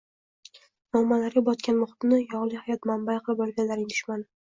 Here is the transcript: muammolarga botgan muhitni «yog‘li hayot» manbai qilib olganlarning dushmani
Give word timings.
muammolarga 0.95 1.43
botgan 1.49 1.77
muhitni 1.81 2.19
«yog‘li 2.21 2.61
hayot» 2.63 2.89
manbai 2.93 3.19
qilib 3.29 3.45
olganlarning 3.47 3.93
dushmani 3.93 4.27